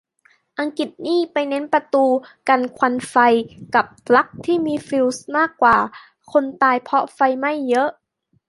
[0.59, 2.05] อังกฤษนี่ไปเน้นประตู
[2.49, 3.15] กันควันไฟ
[3.75, 5.77] กับปลั๊กที่มีฟิวส์มากกว่า
[6.31, 7.89] คนตายเพราะไฟไหม้เยอะ